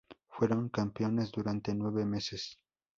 Fueron 0.29 0.69
campeones 0.69 1.31
durante 1.31 1.75
nueve 1.75 2.07
meses. 2.07 2.57